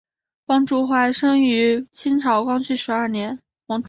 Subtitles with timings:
[0.47, 3.39] 王竹怀生于清朝光绪十二年。